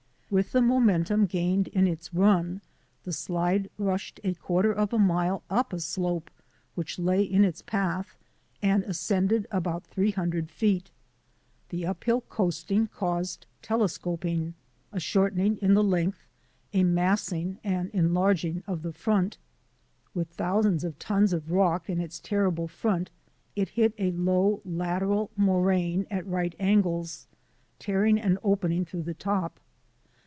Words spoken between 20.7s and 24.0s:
of tons of rock in its terrible front it hit